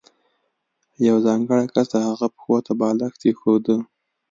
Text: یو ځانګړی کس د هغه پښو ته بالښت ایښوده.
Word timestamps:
یو 1.07 1.17
ځانګړی 1.25 1.65
کس 1.73 1.87
د 1.93 1.95
هغه 2.07 2.27
پښو 2.35 2.55
ته 2.65 2.71
بالښت 2.79 3.21
ایښوده. 3.27 3.77